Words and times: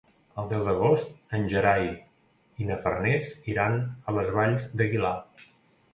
El 0.43 0.47
deu 0.53 0.61
d'agost 0.67 1.11
en 1.39 1.43
Gerai 1.51 1.85
i 2.63 2.69
na 2.71 2.77
Farners 2.87 3.29
iran 3.55 3.79
a 3.85 4.17
les 4.19 4.33
Valls 4.39 4.67
d'Aguilar. 4.81 5.17